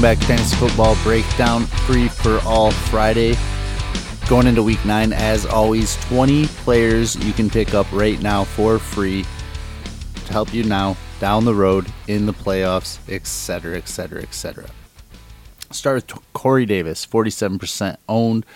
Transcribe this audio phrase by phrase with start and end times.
[0.00, 3.36] Welcome back to Fantasy Football Breakdown, free for all Friday.
[4.30, 8.78] Going into week nine, as always, 20 players you can pick up right now for
[8.78, 9.26] free
[10.24, 14.70] to help you now down the road in the playoffs, etc., etc., etc.
[15.70, 18.46] Start with Corey Davis, 47% owned.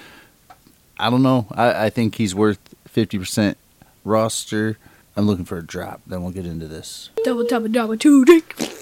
[0.99, 1.47] I don't know.
[1.51, 3.57] I, I think he's worth 50%
[4.03, 4.79] roster.
[5.15, 6.01] I'm looking for a drop.
[6.07, 7.11] Then we'll get into this.
[7.23, 8.57] Double double double two dick.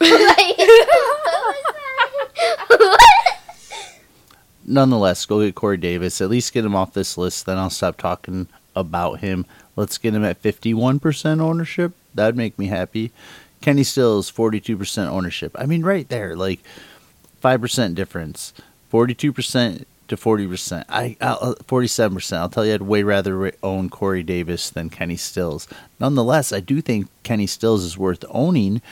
[4.66, 6.20] Nonetheless, go get Corey Davis.
[6.20, 7.46] At least get him off this list.
[7.46, 9.46] Then I'll stop talking about him.
[9.74, 11.92] Let's get him at 51% ownership.
[12.14, 13.10] That'd make me happy.
[13.60, 15.52] Kenny Stills, 42% ownership.
[15.58, 16.60] I mean, right there, like
[17.42, 18.52] 5% difference.
[18.92, 20.84] 42% to 40%.
[20.88, 22.36] I I'll, uh, 47%.
[22.36, 25.68] I'll tell you I'd way rather own Corey Davis than Kenny Stills.
[25.98, 28.82] Nonetheless, I do think Kenny Stills is worth owning.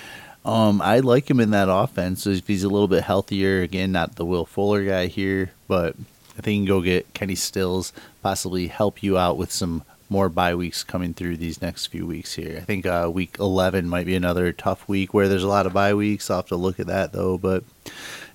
[0.44, 2.26] Um, I like him in that offense.
[2.26, 5.94] If he's a little bit healthier, again, not the Will Fuller guy here, but
[6.38, 10.28] I think you can go get Kenny Stills, possibly help you out with some more
[10.28, 12.56] bye weeks coming through these next few weeks here.
[12.56, 15.72] I think uh, week 11 might be another tough week where there's a lot of
[15.72, 16.30] bye weeks.
[16.30, 17.36] I'll have to look at that though.
[17.36, 17.64] But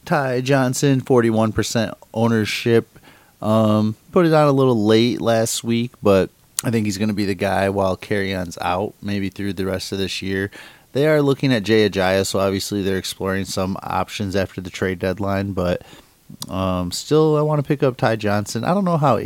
[0.05, 2.99] Ty Johnson, 41% ownership.
[3.41, 6.29] Um, put it on a little late last week, but
[6.63, 9.91] I think he's going to be the guy while Kerryon's out, maybe through the rest
[9.91, 10.49] of this year.
[10.93, 14.99] They are looking at Jay Ajayi, so obviously they're exploring some options after the trade
[14.99, 15.81] deadline, but
[16.47, 18.63] um, still, I want to pick up Ty Johnson.
[18.63, 19.19] I don't know how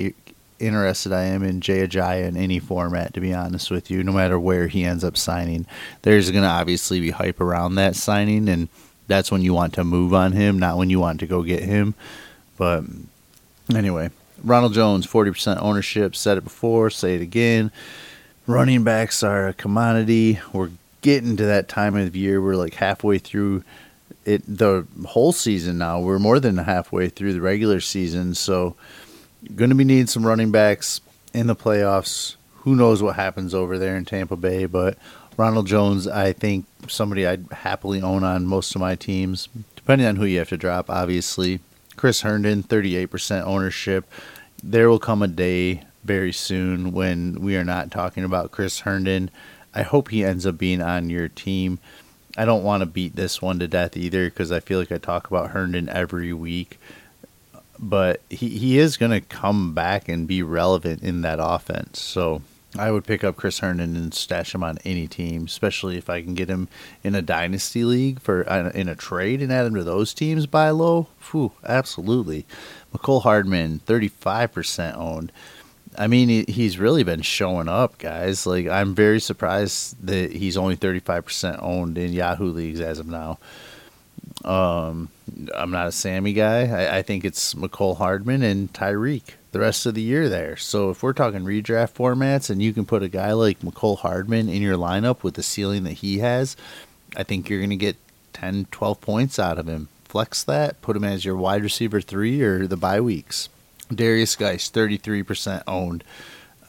[0.60, 4.12] interested I am in Jay Ajayi in any format, to be honest with you, no
[4.12, 5.66] matter where he ends up signing.
[6.02, 8.70] There's going to obviously be hype around that signing, and
[9.08, 11.64] that's when you want to move on him, not when you want to go get
[11.64, 11.96] him.
[12.58, 12.84] But
[13.74, 14.10] anyway,
[14.44, 16.16] Ronald Jones, 40% ownership.
[16.16, 17.72] Said it before, say it again.
[18.46, 20.40] Running backs are a commodity.
[20.54, 20.72] We're
[21.08, 22.42] getting to that time of year.
[22.42, 23.64] We're like halfway through
[24.26, 26.02] it, the whole season now.
[26.02, 28.36] We're more than halfway through the regular season.
[28.36, 28.76] So,
[29.56, 31.00] going to be needing some running backs
[31.34, 32.36] in the playoffs.
[32.58, 34.98] Who knows what happens over there in Tampa Bay, but
[35.38, 39.48] Ronald Jones, I think somebody I'd happily own on most of my teams,
[39.78, 41.62] depending on who you have to drop, obviously.
[41.96, 44.12] Chris Herndon, 38% ownership.
[44.62, 49.32] There will come a day very soon when we are not talking about Chris Herndon.
[49.78, 51.78] I hope he ends up being on your team.
[52.36, 54.98] I don't want to beat this one to death either because I feel like I
[54.98, 56.80] talk about Herndon every week.
[57.78, 62.02] But he, he is going to come back and be relevant in that offense.
[62.02, 62.42] So
[62.76, 66.24] I would pick up Chris Herndon and stash him on any team, especially if I
[66.24, 66.70] can get him
[67.04, 70.48] in a dynasty league for uh, in a trade and add him to those teams
[70.48, 71.08] by low.
[71.32, 72.48] Whew, absolutely.
[72.94, 75.32] Mecole Hardman, thirty five percent owned.
[75.98, 78.46] I mean, he's really been showing up, guys.
[78.46, 83.00] Like I'm very surprised that he's only thirty five percent owned in Yahoo leagues as
[83.00, 83.40] of now.
[84.46, 85.10] Um,
[85.56, 86.68] I'm not a Sammy guy.
[86.68, 90.56] I, I think it's Mecole Hardman and Tyreek the rest of the year there.
[90.56, 94.50] So if we're talking redraft formats and you can put a guy like Mecole Hardman
[94.50, 96.56] in your lineup with the ceiling that he has,
[97.16, 97.96] I think you're going to get
[98.34, 99.88] 10, 12 points out of him.
[100.06, 103.50] Flex that, put him as your wide receiver three or the bye weeks.
[103.90, 106.04] Derrius Guice, 33% owned.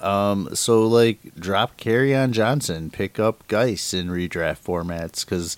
[0.00, 5.56] Um, so like drop Kerryon Johnson, pick up Guice in redraft formats because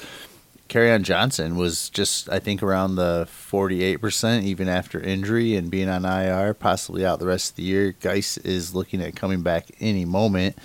[0.71, 6.05] Kerryon Johnson was just, I think, around the 48%, even after injury and being on
[6.05, 7.93] IR, possibly out the rest of the year.
[8.01, 10.57] Guice is looking at coming back any moment.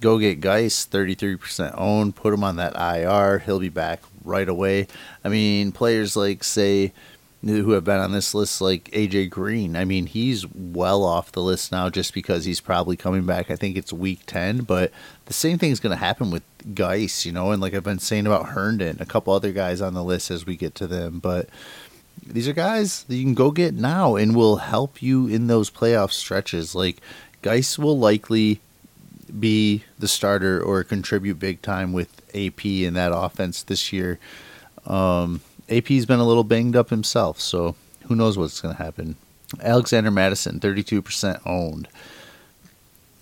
[0.00, 3.38] Go get Guice, 33% owned, put him on that IR.
[3.38, 4.88] He'll be back right away.
[5.24, 6.92] I mean, players like, say,
[7.42, 9.76] who have been on this list, like AJ Green.
[9.76, 13.50] I mean, he's well off the list now just because he's probably coming back.
[13.50, 14.90] I think it's week 10, but
[15.26, 16.42] the same thing is going to happen with
[16.74, 19.94] Guice, you know, and like I've been saying about Herndon, a couple other guys on
[19.94, 21.20] the list as we get to them.
[21.20, 21.48] But
[22.26, 25.70] these are guys that you can go get now and will help you in those
[25.70, 26.74] playoff stretches.
[26.74, 26.96] Like,
[27.42, 28.60] Guice will likely
[29.38, 34.18] be the starter or contribute big time with AP in that offense this year.
[34.86, 37.74] Um, AP's been a little banged up himself, so
[38.06, 39.16] who knows what's going to happen.
[39.62, 41.88] Alexander Mattison, 32% owned.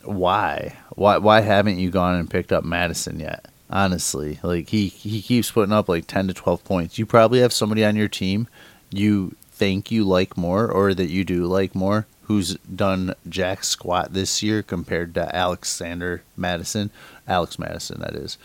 [0.02, 0.76] Why?
[0.90, 3.46] Why why haven't you gone and picked up Mattison yet?
[3.68, 6.98] Honestly, like he he keeps putting up like 10 to 12 points.
[6.98, 8.46] You probably have somebody on your team
[8.90, 14.12] you think you like more or that you do like more who's done jack squat
[14.12, 16.90] this year compared to Alexander Mattison,
[17.26, 18.36] Alex Mattison that is.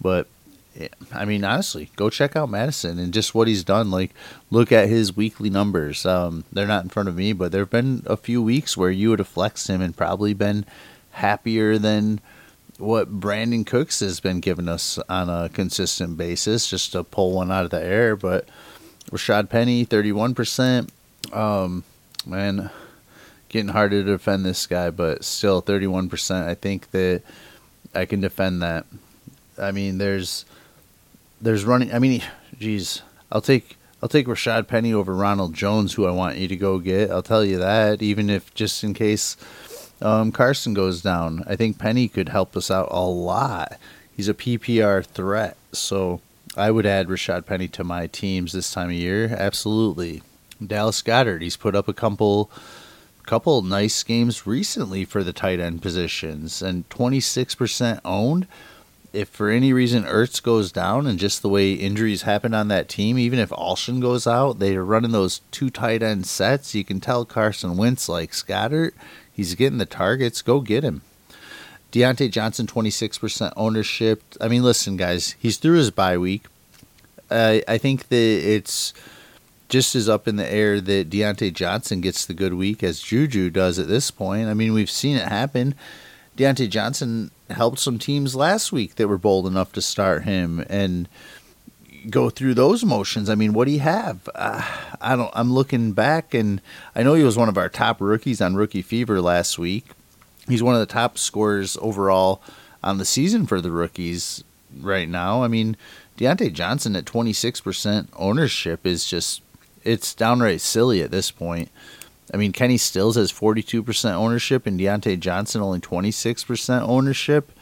[0.00, 0.26] But
[1.12, 3.90] I mean, honestly, go check out Mattison and just what he's done.
[3.90, 4.12] Like,
[4.50, 6.06] look at his weekly numbers.
[6.06, 8.90] Um, they're not in front of me, but there have been a few weeks where
[8.90, 10.64] you would have flexed him and probably been
[11.12, 12.20] happier than
[12.78, 17.50] what Brandin Cooks has been giving us on a consistent basis, just to pull one
[17.50, 18.16] out of the air.
[18.16, 18.48] But
[19.10, 20.88] Rashad Penny, 31%.
[21.32, 21.84] Um,
[22.26, 22.70] man,
[23.48, 26.46] getting harder to defend this guy, but still 31%.
[26.46, 27.22] I think that
[27.94, 28.86] I can defend that.
[29.58, 30.46] I mean, there's
[31.40, 31.92] there's running.
[31.92, 32.22] I mean,
[32.58, 36.56] geez, I'll take I'll take Rashad Penny over Ronald Jones, who I want you to
[36.56, 37.10] go get.
[37.10, 39.36] I'll tell you that, even if just in case
[40.00, 43.78] um, Carson goes down, I think Penny could help us out a lot.
[44.16, 46.20] He's a PPR threat, so
[46.56, 49.34] I would add Rashad Penny to my teams this time of year.
[49.38, 50.22] Absolutely.
[50.64, 52.50] Dallas Goedert, he's put up a couple
[53.24, 58.48] couple nice games recently for the tight end positions and 26% owned.
[59.12, 62.88] If for any reason Ertz goes down and just the way injuries happen on that
[62.88, 66.74] team, even if Alshon goes out, they're running those two tight end sets.
[66.74, 68.92] You can tell Carson Wentz like Goedert,
[69.32, 70.42] he's getting the targets.
[70.42, 71.02] Go get him.
[71.92, 74.22] Diontae Johnson, 26% ownership.
[74.40, 76.44] I mean, listen, guys, he's through his bye week.
[77.30, 78.92] Uh, I think that it's
[79.68, 83.50] just as up in the air that Diontae Johnson gets the good week as Juju
[83.50, 84.48] does at this point.
[84.48, 85.74] I mean, we've seen it happen.
[86.36, 91.08] Diontae Johnson helped some teams last week that were bold enough to start him and
[92.08, 93.28] go through those motions.
[93.28, 94.28] I mean, what do you have?
[94.34, 94.62] Uh,
[95.00, 95.30] I don't.
[95.34, 96.60] I'm looking back, and
[96.94, 99.86] I know he was one of our top rookies on Rookie Fever last week.
[100.48, 102.42] He's one of the top scorers overall
[102.82, 104.42] on the season for the rookies
[104.80, 105.42] right now.
[105.42, 105.76] I mean,
[106.16, 109.42] Diontae Johnson at 26% ownership is just
[109.84, 111.70] it's downright silly at this point.
[112.32, 117.52] I mean, Kenny Stills has 42% ownership and Diontae Johnson only 26% ownership.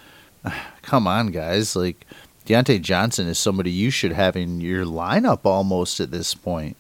[0.83, 1.75] Come on, guys.
[1.75, 2.07] Like,
[2.47, 6.77] Diontae Johnson is somebody you should have in your lineup almost at this point.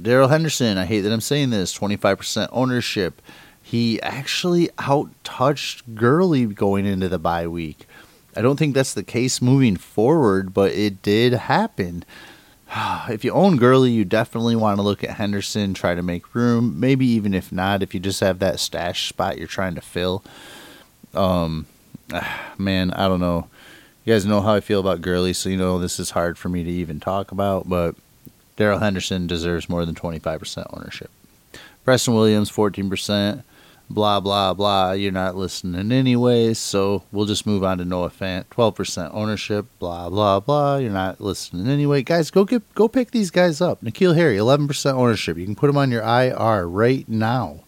[0.00, 3.20] Darrell Henderson, I hate that I'm saying this, 25% ownership.
[3.62, 7.86] He actually out touched Gurley going into the bye week.
[8.34, 12.04] I don't think that's the case moving forward, but it did happen.
[13.08, 16.78] if you own Gurley, you definitely want to look at Henderson, try to make room.
[16.78, 20.22] Maybe even if not, if you just have that stash spot you're trying to fill.
[21.14, 21.66] Um,
[22.58, 23.48] man, I don't know.
[24.04, 26.48] You guys know how I feel about Gurley, so you know this is hard for
[26.48, 27.68] me to even talk about.
[27.68, 27.94] But
[28.56, 31.10] Darrell Henderson deserves more than 25% ownership.
[31.84, 33.44] Preston Williams, 14%
[33.92, 38.44] blah blah blah you're not listening anyway so we'll just move on to noah fant
[38.46, 42.02] 12% ownership blah blah blah you're not listening anyway.
[42.02, 43.82] Guys go get go pick these guys up.
[43.82, 45.36] N'Keal Harry 11% ownership.
[45.36, 47.60] You can put him on your ir right now.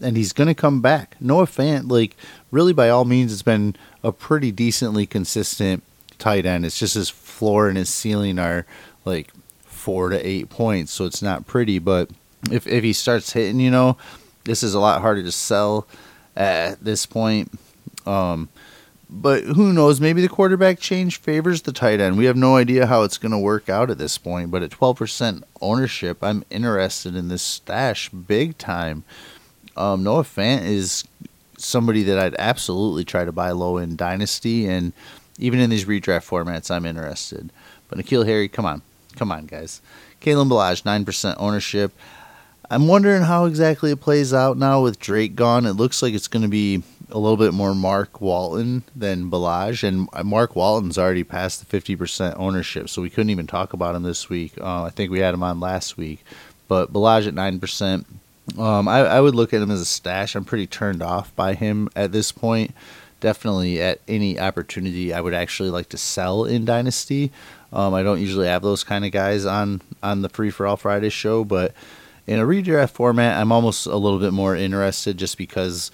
[0.00, 1.16] And he's going to come back.
[1.20, 2.16] Noah fant like
[2.50, 5.82] really by all means it's been a pretty decently consistent
[6.18, 6.64] tight end.
[6.64, 8.64] It's just his floor and his ceiling are
[9.04, 9.32] like
[9.62, 11.78] four to eight points so it's not pretty.
[11.78, 12.10] But
[12.50, 13.96] if, if he starts hitting you know
[14.48, 15.86] this is a lot harder to sell
[16.34, 17.52] at this point.
[18.06, 18.48] Um,
[19.10, 20.00] but who knows?
[20.00, 22.16] Maybe the quarterback change favors the tight end.
[22.16, 24.50] We have no idea how it's going to work out at this point.
[24.50, 29.04] But at 12% ownership, I'm interested in this stash big time.
[29.76, 31.04] Um, Noah Fant is
[31.58, 34.66] somebody that I'd absolutely try to buy low in Dynasty.
[34.66, 34.92] And
[35.38, 37.50] even in these redraft formats, I'm interested.
[37.88, 38.82] But N'Keal Harry, come on.
[39.16, 39.80] Come on, guys.
[40.20, 41.92] Kalen Ballage, 9% ownership.
[42.70, 45.64] I'm wondering how exactly it plays out now with Drake gone.
[45.64, 49.82] It looks like it's going to be a little bit more Mark Walton than Ballage,
[49.82, 54.02] and Mark Walton's already passed the 50% ownership, so we couldn't even talk about him
[54.02, 54.52] this week.
[54.60, 56.22] Uh, I think we had him on last week,
[56.68, 58.04] but Ballage at 9%.
[58.58, 60.34] Um, I, I would look at him as a stash.
[60.34, 62.74] I'm pretty turned off by him at this point.
[63.20, 67.32] Definitely at any opportunity, I would actually like to sell in Dynasty.
[67.72, 70.76] Um, I don't usually have those kind of guys on on the Free for All
[70.76, 71.74] Friday show, but
[72.28, 75.90] in a redraft format, I'm almost a little bit more interested just because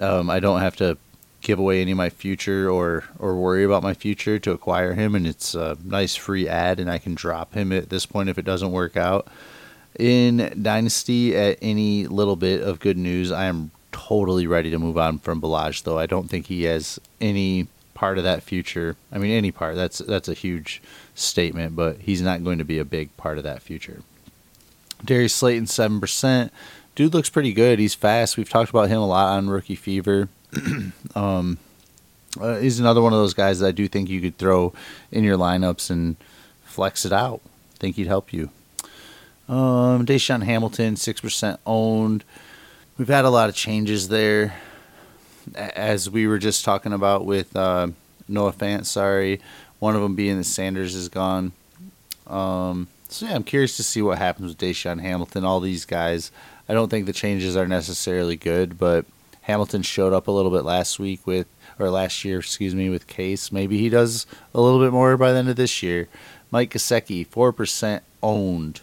[0.00, 0.98] um, I don't have to
[1.42, 5.14] give away any of my future or or worry about my future to acquire him,
[5.14, 8.36] and it's a nice free ad, and I can drop him at this point if
[8.36, 9.28] it doesn't work out.
[9.96, 14.98] In Dynasty, at any little bit of good news, I am totally ready to move
[14.98, 18.96] on from Ballage, though I don't think he has any part of that future.
[19.12, 19.76] I mean, any part.
[19.76, 20.82] That's that's a huge
[21.14, 24.02] statement, but he's not going to be a big part of that future.
[25.04, 26.50] Darius Slayton, 7%.
[26.94, 27.78] Dude looks pretty good.
[27.78, 28.36] He's fast.
[28.36, 30.28] We've talked about him a lot on Rookie Fever.
[31.14, 31.58] um,
[32.38, 34.72] uh, he's another one of those guys that I do think you could throw
[35.10, 36.16] in your lineups and
[36.64, 37.40] flex it out.
[37.78, 38.50] think he'd help you.
[39.48, 42.24] Um, DaeSean Hamilton, 6% owned.
[42.98, 44.54] We've had a lot of changes there.
[45.54, 47.88] As we were just talking about with uh,
[48.28, 49.40] Noah Fant, sorry.
[49.78, 51.52] One of them being that Sanders is gone.
[52.26, 55.44] Um, so yeah, I'm curious to see what happens with DaeSean Hamilton.
[55.44, 56.30] All these guys,
[56.68, 59.04] I don't think the changes are necessarily good, but
[59.42, 61.46] Hamilton showed up a little bit last week with,
[61.78, 63.50] or last year, excuse me, with Case.
[63.50, 66.08] Maybe he does a little bit more by the end of this year.
[66.50, 68.80] Mike Gesicki, 4% owned.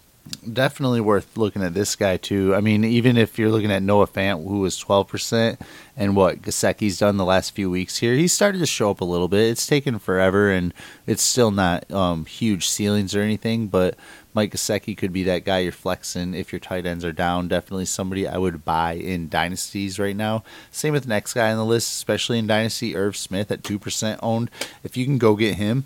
[0.52, 2.56] Definitely worth looking at this guy too.
[2.56, 5.60] I mean, even if you're looking at Noah Fant, who was 12%,
[5.96, 9.06] and what Gesicki's done the last few weeks here, he's started to show up a
[9.06, 9.50] little bit.
[9.50, 10.74] It's taken forever, and
[11.06, 13.96] it's still not um, huge ceilings or anything, but
[14.34, 17.48] Mike Gesicki could be that guy you're flexing if your tight ends are down.
[17.48, 20.44] Definitely somebody I would buy in dynasties right now.
[20.70, 23.80] Same with the next guy on the list, especially in dynasty, Irv Smith at two
[23.80, 24.52] percent owned.
[24.84, 25.86] If you can go get him,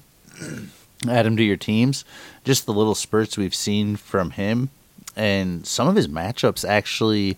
[1.07, 2.05] add him to your teams.
[2.43, 4.69] Just the little spurts we've seen from him,
[5.15, 7.37] and some of his matchups actually.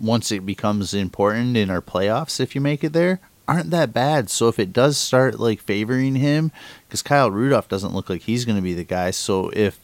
[0.00, 4.30] Once it becomes important in our playoffs, if you make it there, aren't that bad.
[4.30, 6.52] So if it does start like favoring him,
[6.86, 9.10] because Kyle Rudolph doesn't look like he's going to be the guy.
[9.10, 9.80] So if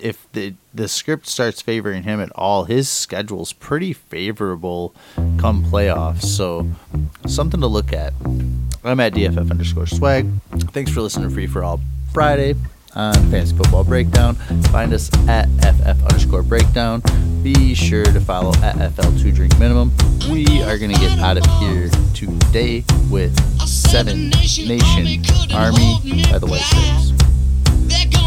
[0.00, 4.94] if the the script starts favoring him at all, his schedule's pretty favorable
[5.36, 6.22] come playoffs.
[6.22, 6.68] So
[7.26, 8.12] something to look at.
[8.82, 10.28] I'm at DFF underscore swag.
[10.72, 11.80] Thanks for listening to Free for All
[12.14, 12.54] Friday
[12.94, 14.36] on Fantasy Football Breakdown.
[14.70, 17.02] Find us at FF underscore breakdown.
[17.42, 19.90] Be sure to follow at FL2 Drink Minimum.
[20.30, 25.98] We are going to get out of here today with Seven Nation Army
[26.30, 28.23] by the White Stripes.